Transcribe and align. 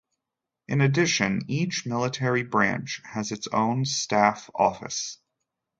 In 0.67 0.81
addition, 0.81 1.43
each 1.47 1.85
military 1.85 2.41
branch 2.41 3.03
has 3.05 3.31
its 3.31 3.47
own 3.49 3.85
Staff 3.85 4.49
Office. 4.55 5.19